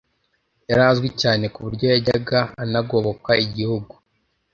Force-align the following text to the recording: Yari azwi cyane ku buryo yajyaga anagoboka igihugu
Yari 0.69 0.83
azwi 0.89 1.09
cyane 1.21 1.45
ku 1.53 1.59
buryo 1.65 1.85
yajyaga 1.93 2.39
anagoboka 2.63 3.31
igihugu 3.45 3.93